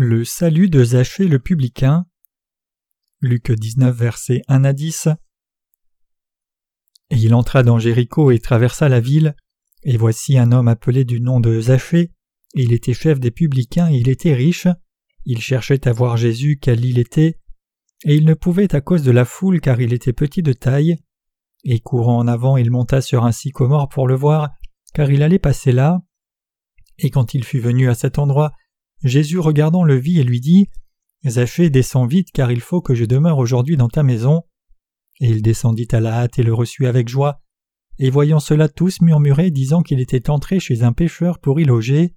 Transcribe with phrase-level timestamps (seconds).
[0.00, 2.06] Le salut de Zachée le publicain.
[3.20, 5.08] Luc 19, versets 1 à 10.
[7.10, 9.34] Et il entra dans Jéricho et traversa la ville,
[9.82, 12.12] et voici un homme appelé du nom de Zachée,
[12.54, 14.68] il était chef des publicains et il était riche,
[15.24, 17.40] il cherchait à voir Jésus quel il était,
[18.04, 20.98] et il ne pouvait à cause de la foule car il était petit de taille,
[21.64, 24.50] et courant en avant il monta sur un sycomore pour le voir,
[24.94, 26.02] car il allait passer là,
[26.98, 28.52] et quand il fut venu à cet endroit,
[29.02, 30.68] Jésus regardant le vit et lui dit
[31.26, 34.42] Zachée, descends vite, car il faut que je demeure aujourd'hui dans ta maison.
[35.20, 37.42] Et il descendit à la hâte et le reçut avec joie.
[37.98, 42.14] Et voyant cela, tous murmuraient, disant qu'il était entré chez un pécheur pour y loger.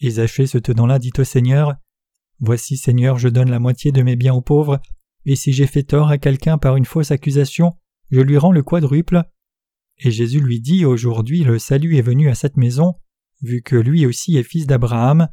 [0.00, 1.74] Et Zachée se tenant là dit au Seigneur
[2.40, 4.80] Voici, Seigneur, je donne la moitié de mes biens aux pauvres,
[5.26, 7.74] et si j'ai fait tort à quelqu'un par une fausse accusation,
[8.10, 9.22] je lui rends le quadruple.
[9.98, 12.94] Et Jésus lui dit Aujourd'hui le salut est venu à cette maison,
[13.42, 15.28] vu que lui aussi est fils d'Abraham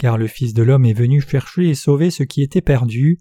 [0.00, 3.18] car le Fils de l'homme est venu chercher et sauver ce qui était perdu.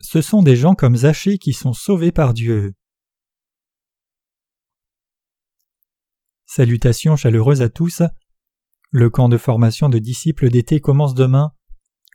[0.00, 2.74] Ce sont des gens comme Zachée qui sont sauvés par Dieu.
[6.46, 8.02] Salutations chaleureuses à tous.
[8.92, 11.50] Le camp de formation de disciples d'été commence demain.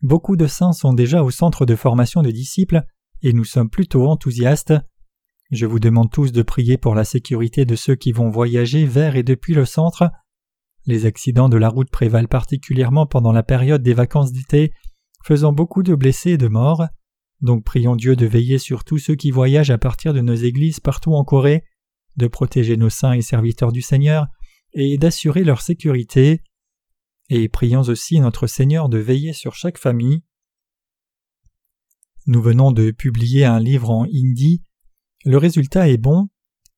[0.02, 2.84] Beaucoup de saints sont déjà au centre de formation de disciples
[3.22, 4.74] et nous sommes plutôt enthousiastes.
[5.52, 9.18] Je vous demande tous de prier pour la sécurité de ceux qui vont voyager vers
[9.18, 10.10] et depuis le centre.
[10.86, 14.74] Les accidents de la route prévalent particulièrement pendant la période des vacances d'été,
[15.24, 16.86] faisant beaucoup de blessés et de morts.
[17.42, 20.80] Donc prions Dieu de veiller sur tous ceux qui voyagent à partir de nos églises
[20.80, 21.64] partout en Corée,
[22.18, 24.28] de protéger nos saints et serviteurs du Seigneur,
[24.74, 26.42] et d'assurer leur sécurité.
[27.30, 30.24] Et prions aussi notre Seigneur de veiller sur chaque famille.
[32.28, 34.64] Nous venons de publier un livre en hindi
[35.24, 36.30] le résultat est bon.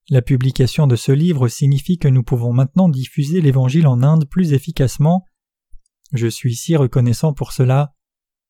[0.09, 4.51] La publication de ce livre signifie que nous pouvons maintenant diffuser l'Évangile en Inde plus
[4.51, 5.25] efficacement.
[6.11, 7.95] Je suis si reconnaissant pour cela.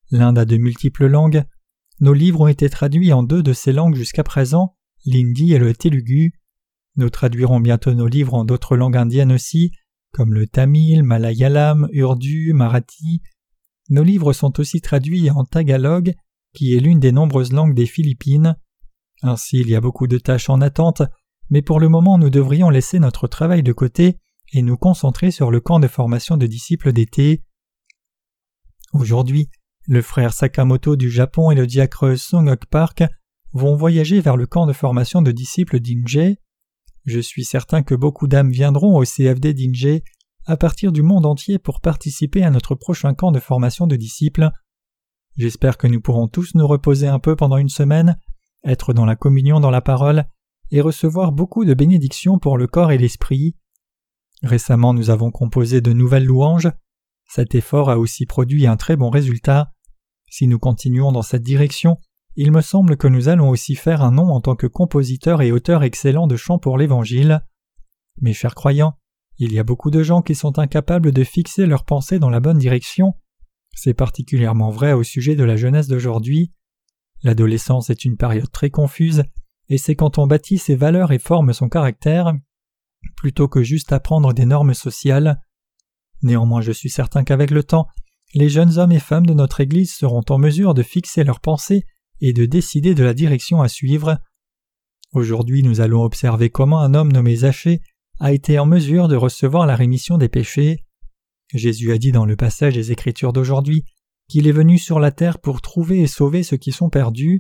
[0.09, 1.43] L'Inde a de multiples langues.
[1.99, 4.75] Nos livres ont été traduits en deux de ces langues jusqu'à présent,
[5.05, 6.33] l'hindi et le telugu.
[6.95, 9.71] Nous traduirons bientôt nos livres en d'autres langues indiennes aussi,
[10.11, 13.21] comme le tamil, malayalam, urdu, marathi.
[13.89, 16.13] Nos livres sont aussi traduits en tagalog,
[16.55, 18.55] qui est l'une des nombreuses langues des Philippines.
[19.21, 21.03] Ainsi il y a beaucoup de tâches en attente,
[21.49, 24.17] mais pour le moment nous devrions laisser notre travail de côté
[24.53, 27.43] et nous concentrer sur le camp de formation de disciples d'été.
[28.93, 29.49] Aujourd'hui,
[29.87, 33.03] le frère Sakamoto du Japon et le diacre Songok Park
[33.53, 36.35] vont voyager vers le camp de formation de disciples d'Inje.
[37.05, 40.01] Je suis certain que beaucoup d'âmes viendront au CFD d'Inje
[40.45, 44.49] à partir du monde entier pour participer à notre prochain camp de formation de disciples.
[45.35, 48.17] J'espère que nous pourrons tous nous reposer un peu pendant une semaine
[48.63, 50.25] être dans la communion dans la parole,
[50.73, 53.55] et recevoir beaucoup de bénédictions pour le corps et l'esprit.
[54.41, 56.71] Récemment nous avons composé de nouvelles louanges.
[57.29, 59.71] Cet effort a aussi produit un très bon résultat.
[60.29, 61.97] Si nous continuons dans cette direction,
[62.35, 65.51] il me semble que nous allons aussi faire un nom en tant que compositeur et
[65.51, 67.41] auteur excellent de chants pour l'Évangile.
[68.19, 68.97] Mes chers croyants,
[69.37, 72.39] il y a beaucoup de gens qui sont incapables de fixer leurs pensées dans la
[72.39, 73.13] bonne direction.
[73.75, 76.51] C'est particulièrement vrai au sujet de la jeunesse d'aujourd'hui.
[77.21, 79.23] L'adolescence est une période très confuse,
[79.73, 82.31] et c'est quand on bâtit ses valeurs et forme son caractère,
[83.15, 85.41] plutôt que juste apprendre des normes sociales.
[86.21, 87.87] Néanmoins je suis certain qu'avec le temps,
[88.35, 91.87] les jeunes hommes et femmes de notre Église seront en mesure de fixer leurs pensées
[92.21, 94.19] et de décider de la direction à suivre.
[95.11, 97.81] Aujourd'hui nous allons observer comment un homme nommé Zachée
[98.19, 100.85] a été en mesure de recevoir la rémission des péchés.
[101.51, 103.85] Jésus a dit dans le passage des Écritures d'aujourd'hui
[104.29, 107.39] qu'il est venu sur la terre pour trouver et sauver ceux qui sont perdus.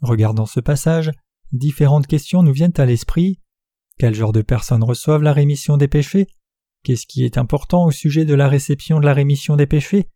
[0.00, 1.12] Regardant ce passage,
[1.52, 3.40] différentes questions nous viennent à l'esprit.
[3.98, 6.26] Quel genre de personnes reçoivent la rémission des péchés?
[6.82, 10.08] Qu'est-ce qui est important au sujet de la réception de la rémission des péchés?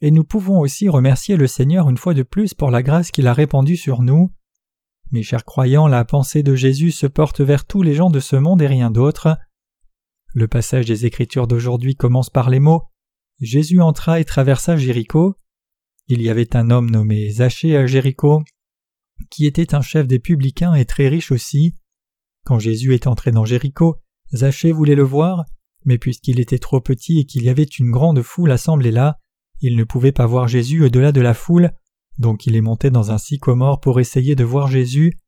[0.00, 3.26] Et nous pouvons aussi remercier le Seigneur une fois de plus pour la grâce qu'il
[3.26, 4.30] a répandue sur nous.
[5.12, 8.36] Mes chers croyants, la pensée de Jésus se porte vers tous les gens de ce
[8.36, 9.38] monde et rien d'autre.
[10.34, 12.82] Le passage des Écritures d'aujourd'hui commence par les mots
[13.40, 15.36] Jésus entra et traversa Jéricho.
[16.08, 18.42] Il y avait un homme nommé Zachée à Jéricho,
[19.34, 21.74] qui était un chef des publicains et très riche aussi.
[22.44, 23.96] Quand Jésus est entré dans Jéricho,
[24.32, 25.44] Zachée voulait le voir,
[25.84, 29.18] mais puisqu'il était trop petit et qu'il y avait une grande foule assemblée là,
[29.60, 31.72] il ne pouvait pas voir Jésus au-delà de la foule,
[32.18, 35.18] donc il est monté dans un sycomore pour essayer de voir Jésus.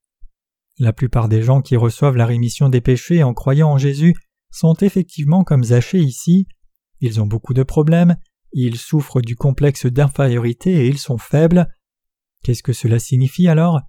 [0.78, 4.14] La plupart des gens qui reçoivent la rémission des péchés en croyant en Jésus
[4.52, 6.46] sont effectivement comme Zachée ici,
[7.00, 8.16] ils ont beaucoup de problèmes,
[8.52, 11.66] ils souffrent du complexe d'infériorité et ils sont faibles.
[12.44, 13.80] Qu'est-ce que cela signifie alors?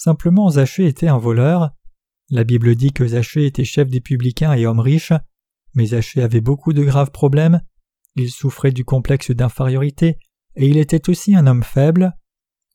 [0.00, 1.72] Simplement Zachée était un voleur.
[2.30, 5.12] La Bible dit que Zachée était chef des publicains et homme riche.
[5.74, 7.60] Mais Zachée avait beaucoup de graves problèmes.
[8.14, 10.20] Il souffrait du complexe d'infériorité
[10.54, 12.16] et il était aussi un homme faible.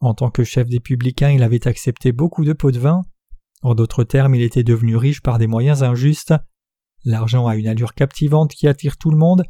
[0.01, 3.03] En tant que chef des publicains, il avait accepté beaucoup de pots de vin.
[3.61, 6.33] En d'autres termes, il était devenu riche par des moyens injustes.
[7.05, 9.45] L'argent a une allure captivante qui attire tout le monde.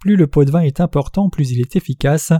[0.00, 2.32] Plus le pot de vin est important, plus il est efficace.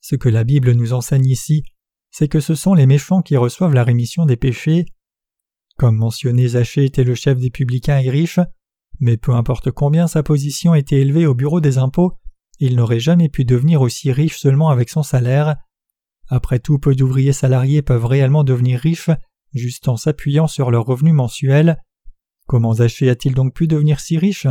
[0.00, 1.64] Ce que la Bible nous enseigne ici,
[2.10, 4.86] c'est que ce sont les méchants qui reçoivent la rémission des péchés.
[5.76, 8.40] Comme mentionné, Zachée était le chef des publicains et riche,
[8.98, 12.18] mais peu importe combien sa position était élevée au bureau des impôts,
[12.58, 15.56] il n'aurait jamais pu devenir aussi riche seulement avec son salaire.
[16.28, 19.10] Après tout, peu d'ouvriers salariés peuvent réellement devenir riches
[19.54, 21.82] juste en s'appuyant sur leurs revenus mensuels.
[22.46, 24.46] Comment Zachée a-t-il donc pu devenir si riche?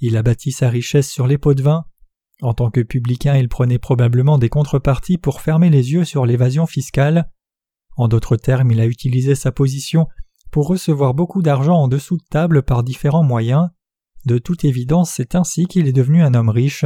[0.00, 1.84] Il a bâti sa richesse sur les pots de vin.
[2.40, 6.66] En tant que publicain, il prenait probablement des contreparties pour fermer les yeux sur l'évasion
[6.66, 7.30] fiscale.
[7.96, 10.06] En d'autres termes, il a utilisé sa position
[10.50, 13.68] pour recevoir beaucoup d'argent en dessous de table par différents moyens.
[14.24, 16.84] De toute évidence, c'est ainsi qu'il est devenu un homme riche.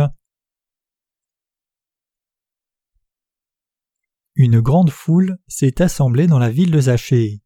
[4.34, 7.42] Une grande foule s'est assemblée dans la ville de Zachée.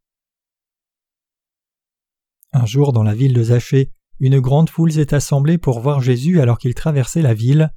[2.52, 6.40] Un jour, dans la ville de Zachée, une grande foule s'est assemblée pour voir Jésus
[6.40, 7.72] alors qu'il traversait la ville.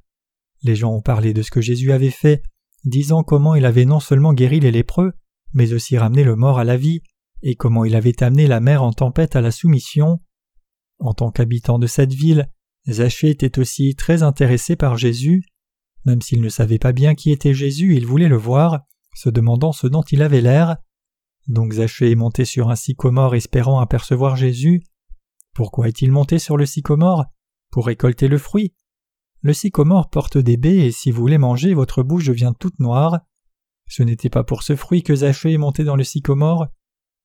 [0.62, 2.42] Les gens ont parlé de ce que Jésus avait fait,
[2.84, 5.12] disant comment il avait non seulement guéri les lépreux,
[5.52, 7.02] mais aussi ramené le mort à la vie,
[7.42, 10.20] et comment il avait amené la mer en tempête à la soumission.
[10.98, 12.50] En tant qu'habitant de cette ville,
[12.88, 15.44] Zachée était aussi très intéressé par Jésus.
[16.04, 18.80] Même s'il ne savait pas bien qui était Jésus, il voulait le voir,
[19.14, 20.76] se demandant ce dont il avait l'air.
[21.48, 24.82] Donc Zachée est monté sur un sycomore espérant apercevoir Jésus.
[25.54, 27.24] Pourquoi est-il monté sur le sycomore?
[27.70, 28.74] Pour récolter le fruit.
[29.42, 33.20] Le sycomore porte des baies et si vous les mangez, votre bouche devient toute noire.
[33.88, 36.68] Ce n'était pas pour ce fruit que Zachée est monté dans le sycomore.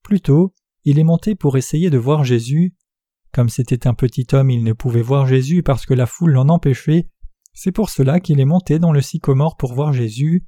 [0.02, 0.54] Plutôt,
[0.84, 2.74] il est monté pour essayer de voir Jésus.
[3.32, 6.48] Comme c'était un petit homme, il ne pouvait voir Jésus parce que la foule l'en
[6.48, 7.08] empêchait.
[7.52, 10.46] C'est pour cela qu'il est monté dans le sycomore pour voir Jésus.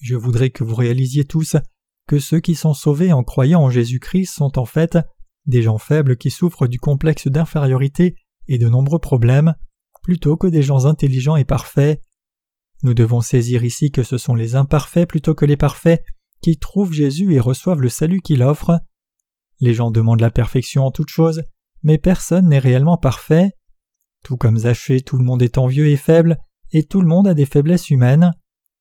[0.00, 1.56] Je voudrais que vous réalisiez tous
[2.06, 4.98] que ceux qui sont sauvés en croyant en Jésus-Christ sont en fait
[5.46, 8.16] des gens faibles qui souffrent du complexe d'infériorité
[8.48, 9.54] et de nombreux problèmes,
[10.02, 12.02] plutôt que des gens intelligents et parfaits.
[12.82, 16.04] Nous devons saisir ici que ce sont les imparfaits plutôt que les parfaits
[16.40, 18.80] qui trouvent Jésus et reçoivent le salut qu'il offre.
[19.60, 21.44] Les gens demandent la perfection en toutes choses,
[21.84, 23.52] mais personne n'est réellement parfait.
[24.24, 26.38] Tout comme Zachée, tout le monde est envieux et faible,
[26.72, 28.32] et tout le monde a des faiblesses humaines.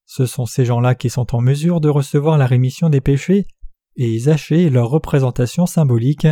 [0.05, 3.45] Ce sont ces gens-là qui sont en mesure de recevoir la rémission des péchés,
[3.95, 6.27] et Zachée est leur représentation symbolique.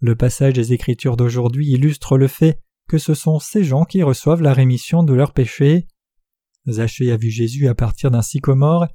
[0.00, 4.42] Le passage des Écritures d'aujourd'hui illustre le fait que ce sont ces gens qui reçoivent
[4.42, 5.86] la rémission de leurs péchés.
[6.66, 8.86] Zachée a vu Jésus à partir d'un sycomore.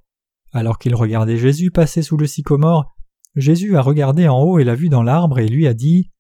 [0.52, 2.96] Alors qu'il regardait Jésus passer sous le sycomore,
[3.36, 6.12] Jésus a regardé en haut et l'a vu dans l'arbre et lui a dit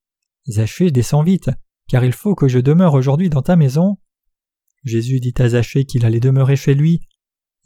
[0.47, 1.51] Zachée, descends vite,
[1.87, 3.97] car il faut que je demeure aujourd'hui dans ta maison.
[4.83, 7.01] Jésus dit à Zachée qu'il allait demeurer chez lui,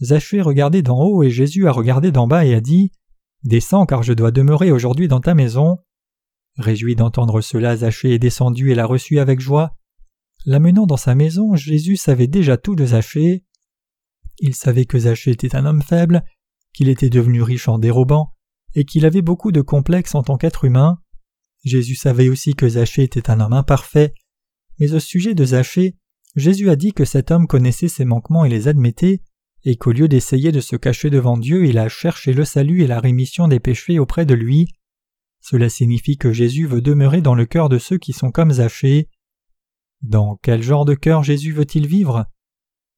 [0.01, 2.91] Zachée regardait d'en haut et Jésus a regardé d'en bas et a dit
[3.43, 5.79] Descends car je dois demeurer aujourd'hui dans ta maison.
[6.57, 9.76] Réjoui d'entendre cela, Zachée est descendu et l'a reçu avec joie.
[10.49, 13.43] L'amenant dans sa maison, Jésus savait déjà tout de Zachée.
[14.39, 16.23] Il savait que Zachée était un homme faible,
[16.73, 18.33] qu'il était devenu riche en dérobant,
[18.73, 21.01] et qu'il avait beaucoup de complexes en tant qu'être humain.
[21.65, 24.13] Jésus savait aussi que Zachée était un homme imparfait,
[24.79, 25.97] mais au sujet de Zachée,
[26.37, 29.19] Jésus a dit que cet homme connaissait ses manquements et les admettait,
[29.65, 32.87] et qu'au lieu d'essayer de se cacher devant Dieu, il a cherché le salut et
[32.87, 34.69] la rémission des péchés auprès de lui.
[35.41, 39.09] Cela signifie que Jésus veut demeurer dans le cœur de ceux qui sont comme Zachée.
[40.01, 42.25] Dans quel genre de cœur Jésus veut-il vivre?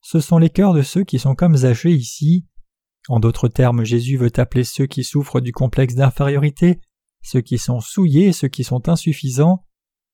[0.01, 2.45] Ce sont les cœurs de ceux qui sont comme Zachée ici.
[3.07, 6.79] En d'autres termes, Jésus veut appeler ceux qui souffrent du complexe d'infériorité,
[7.21, 9.65] ceux qui sont souillés ceux qui sont insuffisants.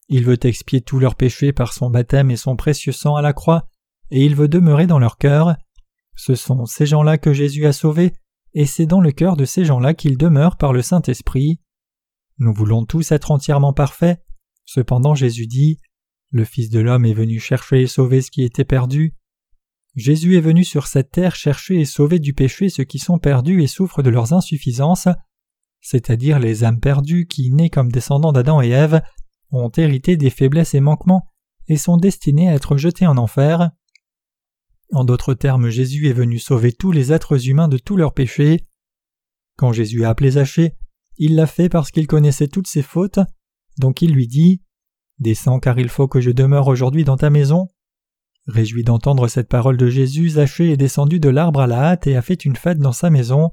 [0.08, 3.34] Il veut expier tous leurs péchés par son baptême et son précieux sang à la
[3.34, 3.68] croix,
[4.12, 5.56] et il veut demeurer dans leur cœur.
[6.16, 8.14] Ce sont ces gens-là que Jésus a sauvés,
[8.54, 11.60] et c'est dans le cœur de ces gens-là qu'il demeure par le Saint-Esprit.
[12.38, 14.22] Nous voulons tous être entièrement parfaits.
[14.66, 15.80] Cependant Jésus dit
[16.36, 19.14] Le Fils de l'homme est venu chercher et sauver ce qui était perdu.
[19.96, 23.64] Jésus est venu sur cette terre chercher et sauver du péché ceux qui sont perdus
[23.64, 25.08] et souffrent de leurs insuffisances,
[25.80, 29.02] c'est-à-dire les âmes perdues qui, nées comme descendants d'Adam et Ève,
[29.52, 31.32] ont hérité des faiblesses et manquements
[31.70, 33.72] et sont destinés à être jetés en enfer.
[34.92, 38.66] En d'autres termes, Jésus est venu sauver tous les êtres humains de tous leurs péchés.
[39.56, 40.76] Quand Jésus a appelé Zachée,
[41.18, 43.20] il l'a fait parce qu'il connaissait toutes ses fautes,
[43.78, 44.65] donc il lui dit
[45.20, 47.68] Descends car il faut que je demeure aujourd'hui dans ta maison.
[48.48, 52.16] Réjoui d'entendre cette parole de Jésus, Zachée est descendu de l'arbre à la hâte et
[52.16, 53.52] a fait une fête dans sa maison.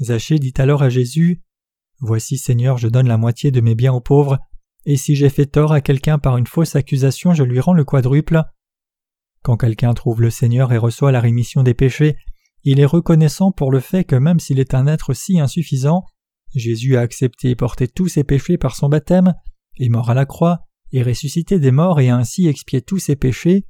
[0.00, 1.42] Zachée dit alors à Jésus
[2.00, 4.38] Voici Seigneur, je donne la moitié de mes biens aux pauvres,
[4.86, 7.84] et si j'ai fait tort à quelqu'un par une fausse accusation, je lui rends le
[7.84, 8.42] quadruple.
[9.42, 12.16] Quand quelqu'un trouve le Seigneur et reçoit la rémission des péchés,
[12.62, 16.04] il est reconnaissant pour le fait que même s'il est un être si insuffisant,
[16.54, 19.34] Jésus a accepté et porté tous ses péchés par son baptême,
[19.78, 23.66] est mort à la croix, et ressuscité des morts et ainsi expié tous ses péchés,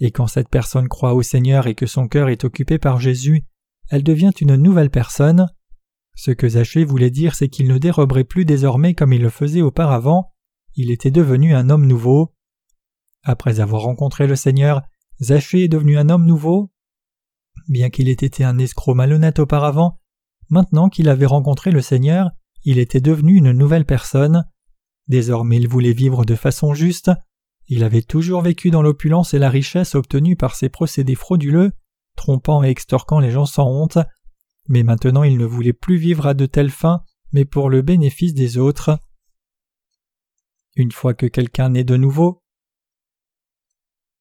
[0.00, 3.44] et quand cette personne croit au Seigneur et que son cœur est occupé par Jésus,
[3.90, 5.48] elle devient une nouvelle personne.
[6.14, 9.62] Ce que Zachée voulait dire, c'est qu'il ne déroberait plus désormais comme il le faisait
[9.62, 10.32] auparavant,
[10.74, 12.34] il était devenu un homme nouveau.
[13.24, 14.82] Après avoir rencontré le Seigneur,
[15.20, 16.70] Zachée est devenu un homme nouveau.
[17.68, 19.98] Bien qu'il ait été un escroc malhonnête auparavant,
[20.48, 22.30] maintenant qu'il avait rencontré le Seigneur,
[22.64, 24.44] il était devenu une nouvelle personne.
[25.08, 27.10] Désormais il voulait vivre de façon juste,
[27.66, 31.72] il avait toujours vécu dans l'opulence et la richesse obtenue par ses procédés frauduleux,
[32.16, 33.98] trompant et extorquant les gens sans honte,
[34.68, 38.34] mais maintenant il ne voulait plus vivre à de telles fins, mais pour le bénéfice
[38.34, 38.98] des autres.
[40.76, 42.42] Une fois que quelqu'un naît de nouveau,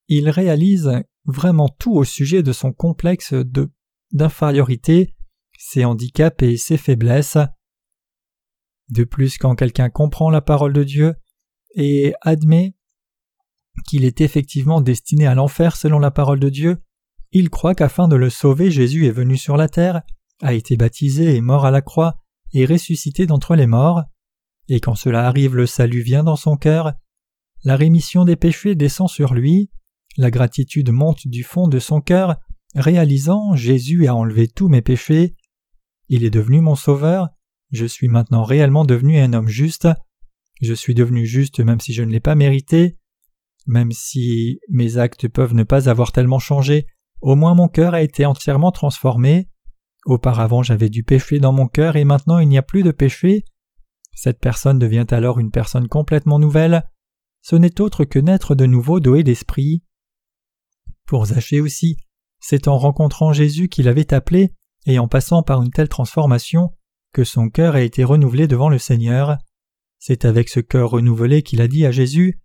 [0.08, 0.92] il réalise
[1.26, 3.34] vraiment tout au sujet de son complexe
[4.12, 5.14] d'infériorité,
[5.58, 7.38] ses handicaps et ses faiblesses.
[8.90, 11.16] De plus, quand quelqu'un comprend la parole de Dieu
[11.76, 12.76] et admet
[13.88, 16.78] qu'il est effectivement destiné à l'enfer selon la parole de Dieu,
[17.32, 20.02] il croit qu'afin de le sauver Jésus est venu sur la terre,
[20.42, 22.18] a été baptisé et mort à la croix,
[22.54, 24.04] et ressuscité d'entre les morts,
[24.70, 26.94] et quand cela arrive le salut vient dans son cœur,
[27.64, 29.70] la rémission des péchés descend sur lui,
[30.18, 32.38] la gratitude monte du fond de son cœur,
[32.76, 35.36] réalisant Jésus a enlevé tous mes péchés,
[36.10, 37.30] il est devenu mon sauveur,
[37.72, 39.88] je suis maintenant réellement devenu un homme juste,
[40.62, 42.98] je suis devenu juste même si je ne l'ai pas mérité,
[43.66, 46.88] même si mes actes peuvent ne pas avoir tellement changé,
[47.22, 49.50] au moins mon cœur a été entièrement transformé.
[50.06, 53.44] Auparavant j'avais du péché dans mon cœur et maintenant il n'y a plus de péché.
[54.14, 56.84] Cette personne devient alors une personne complètement nouvelle.
[57.42, 59.84] Ce n'est autre que naître de nouveau doué d'esprit.
[61.06, 61.98] Pour Zachée aussi,
[62.40, 64.54] c'est en rencontrant Jésus qu'il avait appelé
[64.86, 66.72] et en passant par une telle transformation
[67.24, 69.38] son cœur a été renouvelé devant le Seigneur.
[70.00, 72.40] C'est avec ce cœur renouvelé qu'il a dit à Jésus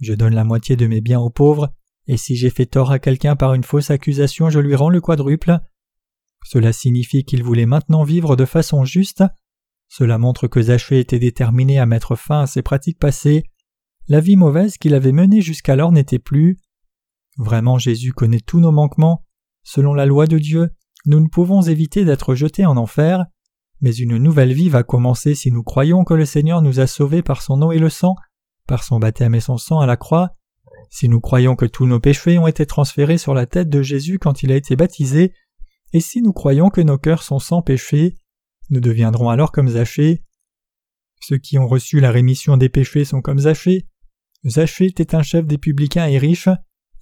[0.00, 1.72] je donne la moitié de mes biens aux pauvres,
[2.06, 5.00] et si j'ai fait tort à quelqu'un par une fausse accusation, je lui rends le
[5.00, 5.58] quadruple.
[6.44, 9.24] Cela signifie qu'il voulait maintenant vivre de façon juste.
[9.88, 13.42] Cela montre que Zachée était déterminé à mettre fin à ses pratiques passées.
[14.06, 16.58] La vie mauvaise qu'il avait menée jusqu'alors n'était plus.
[17.36, 19.24] Vraiment Jésus connaît tous nos manquements.
[19.64, 20.70] Selon la loi de Dieu,
[21.06, 23.26] nous ne pouvons éviter d'être jetés en enfer,
[23.80, 27.22] mais une nouvelle vie va commencer si nous croyons que le Seigneur nous a sauvés
[27.22, 28.14] par son eau et le sang
[28.66, 30.32] par son baptême et son sang à la croix,
[30.90, 34.18] si nous croyons que tous nos péchés ont été transférés sur la tête de Jésus
[34.18, 35.32] quand il a été baptisé,
[35.92, 38.16] et si nous croyons que nos cœurs sont sans péché,
[38.70, 40.22] nous deviendrons alors comme Zachée.
[41.20, 43.86] Ceux qui ont reçu la rémission des péchés sont comme Zachée.
[44.46, 46.48] Zachée était un chef des publicains et riche,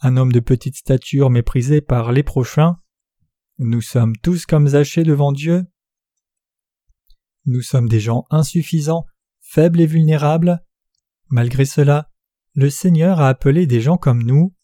[0.00, 2.76] un homme de petite stature méprisé par les prochains.
[3.58, 5.64] Nous sommes tous comme Zachée devant Dieu.
[7.46, 9.06] Nous sommes des gens insuffisants,
[9.40, 10.64] faibles et vulnérables.
[11.28, 12.10] Malgré cela,
[12.54, 14.54] le Seigneur a appelé des gens comme nous.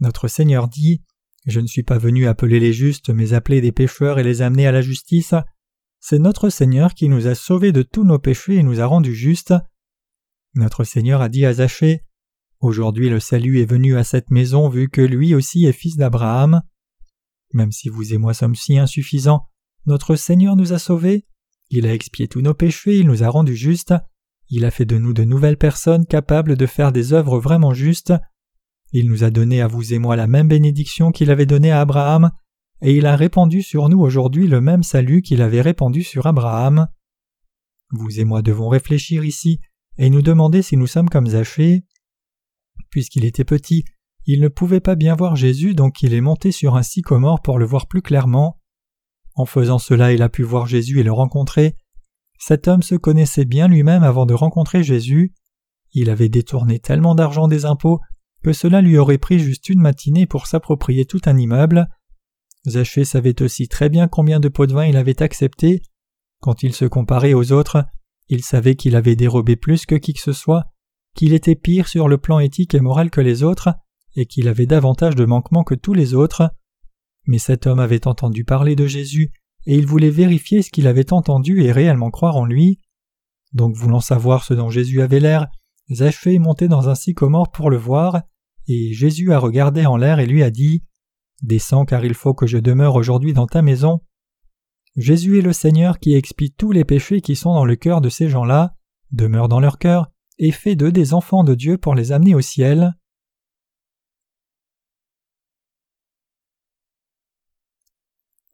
[0.00, 1.02] Notre Seigneur dit
[1.46, 4.66] Je ne suis pas venu appeler les justes, mais appeler des pécheurs et les amener
[4.66, 5.34] à la justice.
[6.00, 9.14] C'est notre Seigneur qui nous a sauvés de tous nos péchés et nous a rendus
[9.14, 9.54] justes.
[10.54, 12.04] Notre Seigneur a dit à Zachée
[12.60, 16.62] Aujourd'hui le salut est venu à cette maison vu que lui aussi est fils d'Abraham.
[17.54, 19.46] Même si vous et moi sommes si insuffisants,
[19.86, 21.24] notre Seigneur nous a sauvés.
[21.70, 23.94] Il a expié tous nos péchés, il nous a rendus justes.
[24.50, 28.14] Il a fait de nous de nouvelles personnes capables de faire des œuvres vraiment justes.
[28.92, 31.80] Il nous a donné à vous et moi la même bénédiction qu'il avait donnée à
[31.80, 32.30] Abraham,
[32.80, 36.88] et il a répandu sur nous aujourd'hui le même salut qu'il avait répandu sur Abraham.
[37.90, 39.60] Vous et moi devons réfléchir ici
[39.98, 41.84] et nous demander si nous sommes comme Zachée.
[42.90, 43.84] Puisqu'il était petit,
[44.24, 47.58] il ne pouvait pas bien voir Jésus, donc il est monté sur un sycomore pour
[47.58, 48.60] le voir plus clairement.
[49.38, 51.76] En faisant cela, il a pu voir Jésus et le rencontrer,
[52.40, 55.32] cet homme se connaissait bien lui-même avant de rencontrer Jésus.
[55.92, 58.00] Il avait détourné tellement d'argent des impôts
[58.42, 61.88] que cela lui aurait pris juste une matinée pour s'approprier tout un immeuble.
[62.66, 65.82] Zachée savait aussi très bien combien de pots de vin il avait accepté.
[66.40, 67.84] Quand il se comparait aux autres,
[68.28, 70.64] il savait qu'il avait dérobé plus que qui que ce soit,
[71.14, 73.70] qu'il était pire sur le plan éthique et moral que les autres,
[74.16, 76.50] et qu'il avait davantage de manquements que tous les autres.
[77.28, 79.30] Mais cet homme avait entendu parler de Jésus
[79.66, 82.80] et il voulait vérifier ce qu'il avait entendu et réellement croire en lui.
[83.52, 85.46] Donc voulant savoir ce dont Jésus avait l'air,
[85.92, 88.22] Zachée est monté dans un sycomore pour le voir,
[88.66, 90.84] et Jésus a regardé en l'air et lui a dit
[91.42, 94.00] Descends car il faut que je demeure aujourd'hui dans ta maison.
[94.96, 98.08] Jésus est le Seigneur qui expie tous les péchés qui sont dans le cœur de
[98.08, 98.74] ces gens-là,
[99.12, 102.40] demeure dans leur cœur et fait d'eux des enfants de Dieu pour les amener au
[102.40, 102.94] ciel.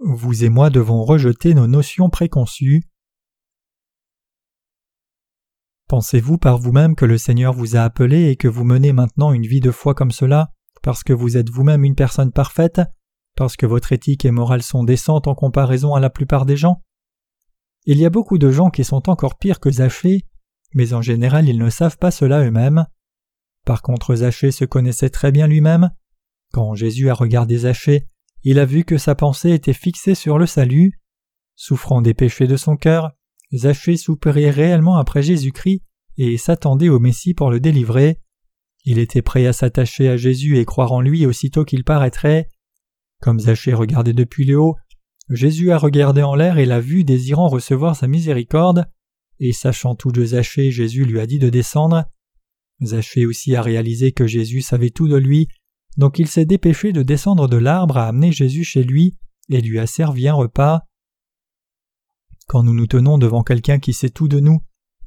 [0.06, 2.82] Vous et moi devons rejeter nos notions préconçues.
[5.88, 9.46] Pensez-vous par vous-même que le Seigneur vous a appelé et que vous menez maintenant une
[9.46, 12.82] vie de foi comme cela, parce que vous êtes vous-même une personne parfaite,
[13.34, 16.82] parce que votre éthique et morale sont décentes en comparaison à la plupart des gens?
[17.86, 20.26] Il y a beaucoup de gens qui sont encore pires que Zachée,
[20.74, 22.84] mais en général ils ne savent pas cela eux-mêmes.
[23.64, 25.90] Par contre Zachée se connaissait très bien lui-même.
[26.52, 28.06] Quand Jésus a regardé Zachée,
[28.44, 31.00] il a vu que sa pensée était fixée sur le salut.
[31.56, 33.12] Souffrant des péchés de son cœur,
[33.54, 35.82] Zachée soupirait réellement après Jésus-Christ
[36.18, 38.20] et s'attendait au Messie pour le délivrer.
[38.84, 42.48] Il était prêt à s'attacher à Jésus et croire en lui aussitôt qu'il paraîtrait.
[43.22, 44.76] Comme Zachée regardait depuis le haut,
[45.30, 48.84] Jésus a regardé en l'air et l'a vu désirant recevoir sa miséricorde,
[49.40, 52.04] et sachant tout de Zachée, Jésus lui a dit de descendre.
[52.82, 55.48] Zachée aussi a réalisé que Jésus savait tout de lui
[55.96, 59.16] donc il s'est dépêché de descendre de l'arbre à amener Jésus chez lui
[59.48, 60.82] et lui a servi un repas.
[62.46, 64.60] Quand nous nous tenons devant quelqu'un qui sait tout de nous,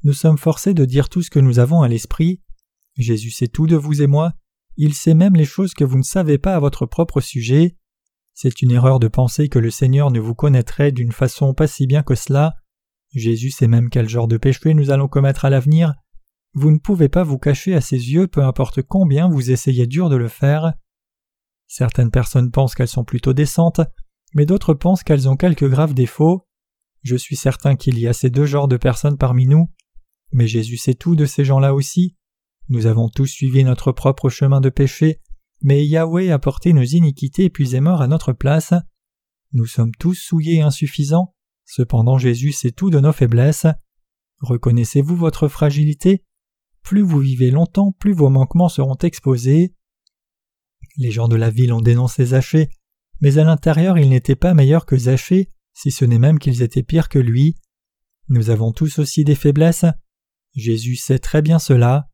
[0.04, 2.40] nous sommes forcés de dire tout ce que nous avons à l'esprit.
[2.96, 4.32] Jésus sait tout de vous et moi,
[4.76, 7.76] il sait même les choses que vous ne savez pas à votre propre sujet.
[8.32, 11.86] C'est une erreur de penser que le Seigneur ne vous connaîtrait d'une façon pas si
[11.86, 12.54] bien que cela.
[13.12, 15.94] Jésus sait même quel genre de péché nous allons commettre à l'avenir,
[16.58, 20.10] vous ne pouvez pas vous cacher à ses yeux peu importe combien vous essayez dur
[20.10, 20.74] de le faire.
[21.66, 23.80] Certaines personnes pensent qu'elles sont plutôt décentes,
[24.34, 26.46] mais d'autres pensent qu'elles ont quelques graves défauts.
[27.02, 29.70] Je suis certain qu'il y a ces deux genres de personnes parmi nous,
[30.32, 32.16] mais Jésus sait tout de ces gens-là aussi.
[32.68, 35.20] Nous avons tous suivi notre propre chemin de péché,
[35.62, 38.74] mais Yahweh a porté nos iniquités puis est mort à notre place.
[39.52, 43.66] Nous sommes tous souillés et insuffisants, cependant Jésus sait tout de nos faiblesses.
[44.40, 46.24] Reconnaissez-vous votre fragilité?
[46.88, 49.74] Plus vous vivez longtemps, plus vos manquements seront exposés.
[50.96, 52.70] Les gens de la ville ont dénoncé Zachée,
[53.20, 56.82] mais à l'intérieur ils n'étaient pas meilleurs que Zachée, si ce n'est même qu'ils étaient
[56.82, 57.56] pires que lui.
[58.30, 59.84] Nous avons tous aussi des faiblesses.
[60.54, 62.08] Jésus sait très bien cela.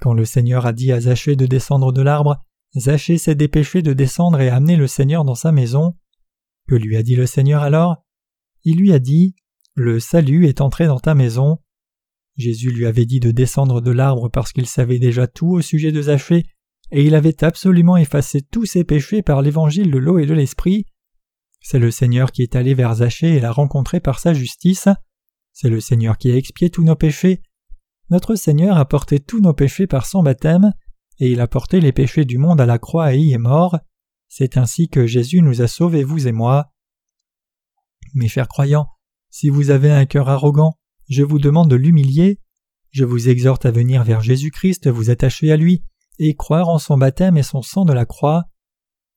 [0.00, 2.36] Quand le Seigneur a dit à Zachée de descendre de l'arbre,
[2.76, 5.96] Zachée s'est dépêché de descendre et amener le Seigneur dans sa maison.
[6.68, 8.04] Que lui a dit le Seigneur alors?
[8.62, 9.34] Il lui a dit
[9.74, 11.58] Le salut est entré dans ta maison.
[12.36, 15.92] Jésus lui avait dit de descendre de l'arbre parce qu'il savait déjà tout au sujet
[15.92, 16.44] de Zachée,
[16.90, 20.86] et il avait absolument effacé tous ses péchés par l'évangile de l'eau et de l'esprit.
[21.60, 24.88] C'est le Seigneur qui est allé vers Zachée et l'a rencontré par sa justice.
[25.52, 27.40] C'est le Seigneur qui a expié tous nos péchés.
[28.10, 30.72] Notre Seigneur a porté tous nos péchés par son baptême,
[31.20, 33.78] et il a porté les péchés du monde à la croix et y est mort.
[34.28, 36.72] C'est ainsi que Jésus nous a sauvés, vous et moi.
[38.14, 38.88] Mes chers croyants,
[39.30, 42.40] si vous avez un cœur arrogant, je vous demande de l'humilier.
[42.90, 45.84] Je vous exhorte à venir vers Jésus-Christ, vous attacher à lui,
[46.18, 48.44] et croire en son baptême et son sang de la croix.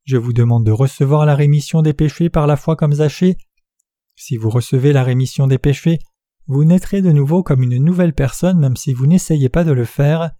[0.04, 3.38] Je vous demande de recevoir la rémission des péchés par la foi comme Zachée.
[4.16, 6.00] Si vous recevez la rémission des péchés,
[6.48, 9.86] vous naîtrez de nouveau comme une nouvelle personne même si vous n'essayez pas de le
[9.86, 10.32] faire.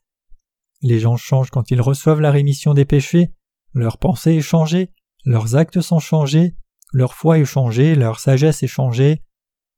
[0.82, 3.34] Les gens changent quand ils reçoivent la rémission des péchés,
[3.74, 4.92] leur pensée est changée,
[5.26, 6.56] leurs actes sont changés,
[6.94, 9.22] leur foi est changée, leur sagesse est changée.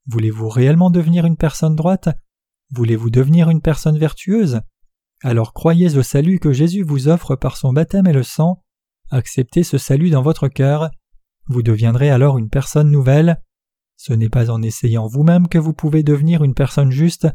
[0.06, 2.08] Voulez-vous réellement devenir une personne droite?
[2.72, 4.60] Voulez-vous devenir une personne vertueuse?
[5.22, 8.62] Alors croyez au salut que Jésus vous offre par son baptême et le sang,
[9.10, 10.90] acceptez ce salut dans votre cœur,
[11.46, 13.42] vous deviendrez alors une personne nouvelle.
[13.96, 17.28] Ce n'est pas en essayant vous-même que vous pouvez devenir une personne juste,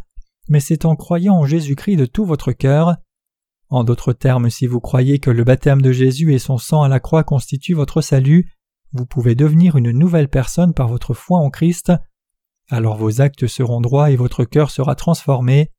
[0.48, 2.96] mais c'est en croyant en Jésus-Christ de tout votre cœur.
[3.70, 6.88] En d'autres termes, si vous croyez que le baptême de Jésus et son sang à
[6.88, 8.52] la croix constituent votre salut,
[8.94, 11.92] vous pouvez devenir une nouvelle personne par votre foi en Christ
[12.70, 15.72] alors vos actes seront droits et votre cœur sera transformé.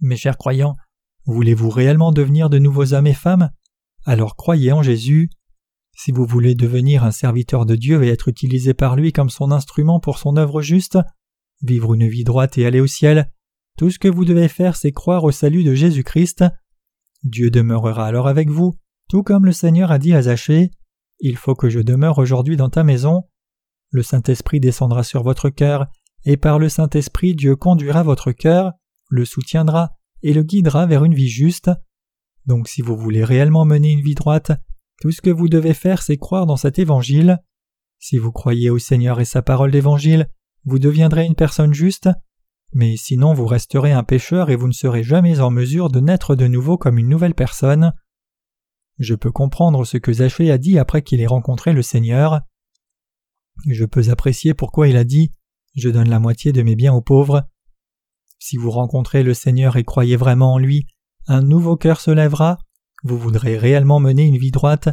[0.00, 0.76] Mes chers croyants,
[1.24, 3.50] voulez-vous réellement devenir de nouveaux hommes et femmes?
[4.04, 5.30] Alors croyez en Jésus.
[5.96, 9.50] Si vous voulez devenir un serviteur de Dieu et être utilisé par lui comme son
[9.50, 10.98] instrument pour son œuvre juste,
[11.62, 13.32] vivre une vie droite et aller au ciel,
[13.76, 16.44] tout ce que vous devez faire c'est croire au salut de Jésus-Christ.
[17.24, 18.74] Dieu demeurera alors avec vous,
[19.08, 20.70] tout comme le Seigneur a dit à Zachée
[21.18, 23.24] Il faut que je demeure aujourd'hui dans ta maison.
[23.90, 25.86] Le Saint-Esprit descendra sur votre cœur,
[26.24, 28.72] et par le Saint-Esprit Dieu conduira votre cœur,
[29.08, 31.70] le soutiendra et le guidera vers une vie juste.
[32.46, 34.52] Donc si vous voulez réellement mener une vie droite,
[35.00, 37.38] tout ce que vous devez faire c'est croire dans cet évangile.
[37.98, 40.28] Si vous croyez au Seigneur et sa parole d'évangile,
[40.64, 42.08] vous deviendrez une personne juste,
[42.72, 46.34] mais sinon vous resterez un pécheur et vous ne serez jamais en mesure de naître
[46.34, 47.92] de nouveau comme une nouvelle personne.
[48.98, 52.40] Je peux comprendre ce que Zachée a dit après qu'il ait rencontré le Seigneur.
[53.66, 55.30] Je peux apprécier pourquoi il a dit
[55.74, 57.48] Je donne la moitié de mes biens aux pauvres.
[58.38, 60.86] Si vous rencontrez le Seigneur et croyez vraiment en lui,
[61.26, 62.58] un nouveau cœur se lèvera,
[63.02, 64.88] vous voudrez réellement mener une vie droite,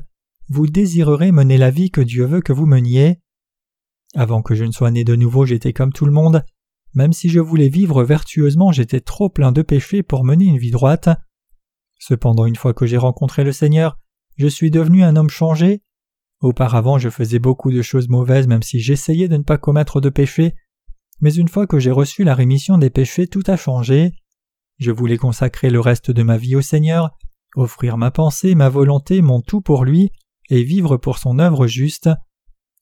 [0.50, 3.20] vous désirerez mener la vie que Dieu veut que vous meniez.
[4.16, 6.44] Avant que je ne sois né de nouveau, j'étais comme tout le monde,
[6.94, 10.72] même si je voulais vivre vertueusement, j'étais trop plein de péchés pour mener une vie
[10.72, 11.10] droite.
[12.00, 13.98] Cependant, une fois que j'ai rencontré le Seigneur,
[14.38, 15.82] je suis devenu un homme changé.
[16.44, 20.10] Auparavant, je faisais beaucoup de choses mauvaises même si j'essayais de ne pas commettre de
[20.10, 20.56] péchés,
[21.22, 24.12] mais une fois que j'ai reçu la rémission des péchés, tout a changé.
[24.78, 27.12] Je voulais consacrer le reste de ma vie au Seigneur,
[27.56, 30.12] offrir ma pensée, ma volonté, mon tout pour lui,
[30.50, 32.10] et vivre pour son œuvre juste.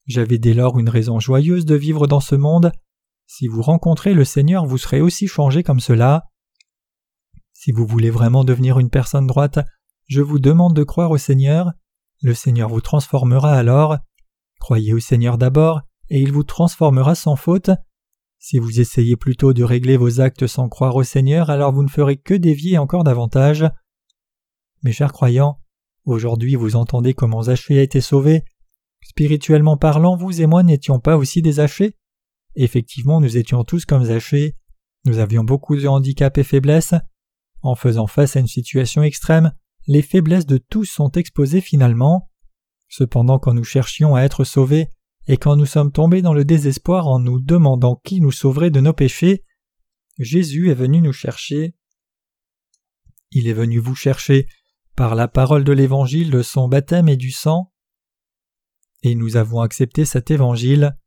[0.08, 2.72] J'avais dès lors une raison joyeuse de vivre dans ce monde.
[3.28, 6.24] Si vous rencontrez le Seigneur, vous serez aussi changé comme cela.
[7.54, 9.60] Si vous voulez vraiment devenir une personne droite,
[10.08, 11.74] je vous demande de croire au Seigneur.
[12.22, 13.98] Le Seigneur vous transformera alors.
[14.60, 17.72] Croyez au Seigneur d'abord, et il vous transformera sans faute.
[18.38, 21.90] Si vous essayez plutôt de régler vos actes sans croire au Seigneur, alors vous ne
[21.90, 23.66] ferez que dévier encore davantage.
[24.84, 25.60] Mes chers croyants,
[26.06, 28.44] aujourd'hui vous entendez comment Zachée a été sauvé.
[29.04, 31.98] Spirituellement parlant, vous et moi n'étions pas aussi des Zachée.
[32.56, 34.56] Effectivement, nous étions tous comme Zachée.
[35.06, 36.94] Nous avions beaucoup de handicaps et faiblesses.
[37.64, 39.54] En faisant face à une situation extrême,
[39.88, 42.30] les faiblesses de tous sont exposées finalement.
[42.88, 44.90] Cependant, quand nous cherchions à être sauvés,
[45.28, 48.82] et quand nous sommes tombés dans le désespoir en nous demandant qui nous sauverait de
[48.82, 49.44] nos péchés,
[50.18, 51.76] Jésus est venu nous chercher.
[53.32, 54.48] Il est venu vous chercher
[54.96, 57.72] par la parole de l'Évangile de son baptême et du sang.
[59.04, 60.98] Et nous avons accepté cet Évangile.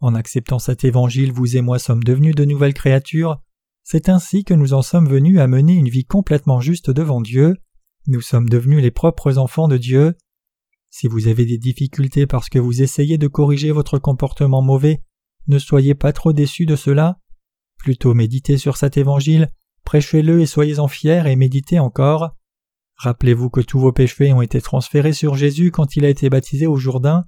[0.00, 3.40] En acceptant cet Évangile, vous et moi sommes devenus de nouvelles créatures.
[3.82, 7.56] C'est ainsi que nous en sommes venus à mener une vie complètement juste devant Dieu.
[8.06, 10.14] Nous sommes devenus les propres enfants de Dieu.
[10.88, 15.02] Si vous avez des difficultés parce que vous essayez de corriger votre comportement mauvais,
[15.46, 17.20] ne soyez pas trop déçus de cela.
[17.78, 19.50] Plutôt méditez sur cet évangile,
[19.84, 22.36] prêchez-le et soyez-en fiers et méditez encore.
[22.96, 26.66] Rappelez-vous que tous vos péchés ont été transférés sur Jésus quand il a été baptisé
[26.66, 27.26] au Jourdain.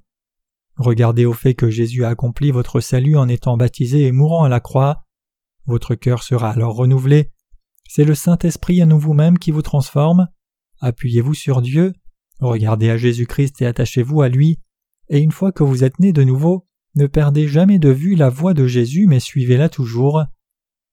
[0.76, 4.48] Regardez au fait que Jésus a accompli votre salut en étant baptisé et mourant à
[4.48, 5.04] la croix.
[5.66, 7.30] Votre cœur sera alors renouvelé.
[7.88, 10.28] C'est le Saint-Esprit à nous vous-même qui vous transforme.
[10.82, 11.94] Appuyez-vous sur Dieu,
[12.42, 14.58] Regardez à Jésus-Christ et attachez-vous à lui,
[15.08, 16.66] et une fois que vous êtes né de nouveau,
[16.96, 20.24] ne perdez jamais de vue la voix de Jésus, mais suivez-la toujours.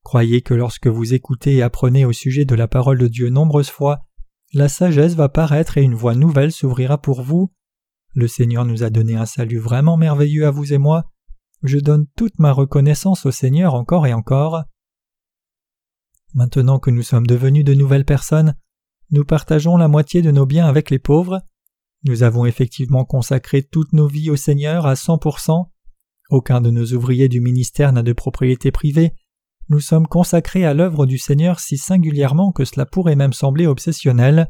[0.04, 3.72] Croyez que lorsque vous écoutez et apprenez au sujet de la parole de Dieu nombreuses
[3.72, 4.06] fois,
[4.54, 7.52] la sagesse va paraître et une voie nouvelle s'ouvrira pour vous.
[8.14, 11.10] Le Seigneur nous a donné un salut vraiment merveilleux à vous et moi.
[11.64, 14.64] Je donne toute ma reconnaissance au Seigneur encore et encore.
[16.36, 18.56] Maintenant que nous sommes devenus de nouvelles personnes,
[19.12, 21.42] nous partageons la moitié de nos biens avec les pauvres.
[22.06, 25.70] Nous avons effectivement consacré toutes nos vies au Seigneur à 100%.
[26.30, 29.14] Aucun de nos ouvriers du ministère n'a de propriété privée.
[29.68, 34.48] Nous sommes consacrés à l'œuvre du Seigneur si singulièrement que cela pourrait même sembler obsessionnel.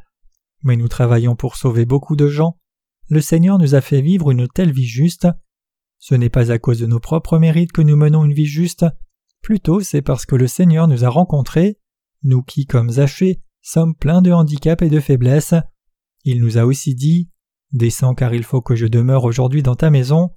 [0.64, 2.58] Mais nous travaillons pour sauver beaucoup de gens.
[3.08, 5.28] Le Seigneur nous a fait vivre une telle vie juste.
[6.00, 8.86] Ce n'est pas à cause de nos propres mérites que nous menons une vie juste,
[9.42, 11.80] plutôt c'est parce que le Seigneur nous a rencontrés,
[12.24, 15.54] nous qui, comme Zachée, sommes pleins de handicaps et de faiblesses.
[16.24, 17.30] Il nous a aussi dit
[17.72, 20.32] Descends car il faut que je demeure aujourd'hui dans ta maison.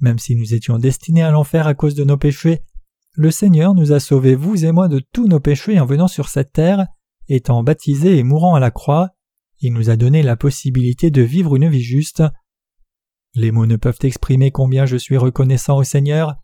[0.00, 2.62] Même si nous étions destinés à l'enfer à cause de nos péchés,
[3.12, 6.28] le Seigneur nous a sauvés, vous et moi, de tous nos péchés en venant sur
[6.28, 6.86] cette terre,
[7.28, 9.10] étant baptisés et mourant à la croix.
[9.60, 12.22] Il nous a donné la possibilité de vivre une vie juste.
[13.34, 16.36] Les mots ne peuvent exprimer combien je suis reconnaissant au Seigneur.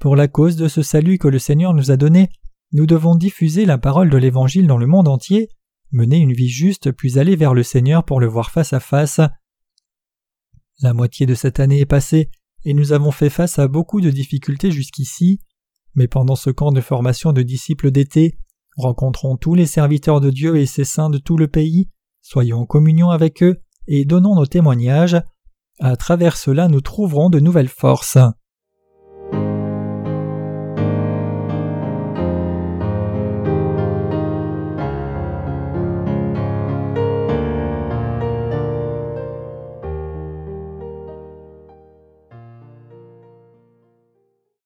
[0.00, 2.30] Pour la cause de ce salut que le Seigneur nous a donné,
[2.74, 5.48] nous devons diffuser la parole de l'Évangile dans le monde entier,
[5.92, 9.20] mener une vie juste puis aller vers le Seigneur pour le voir face à face.
[10.80, 12.30] La moitié de cette année est passée
[12.64, 15.38] et nous avons fait face à beaucoup de difficultés jusqu'ici,
[15.94, 18.38] mais pendant ce camp de formation de disciples d'été,
[18.76, 21.90] rencontrons tous les serviteurs de Dieu et ses saints de tout le pays,
[22.22, 25.22] soyons en communion avec eux et donnons nos témoignages.
[25.78, 28.18] À travers cela, nous trouverons de nouvelles forces.